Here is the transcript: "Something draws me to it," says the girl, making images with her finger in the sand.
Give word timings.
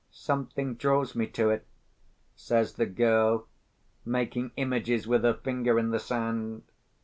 "Something 0.09 0.73
draws 0.73 1.13
me 1.15 1.27
to 1.27 1.51
it," 1.51 1.63
says 2.35 2.73
the 2.73 2.87
girl, 2.87 3.45
making 4.03 4.49
images 4.55 5.05
with 5.07 5.21
her 5.23 5.35
finger 5.35 5.77
in 5.77 5.91
the 5.91 5.99
sand. 5.99 6.63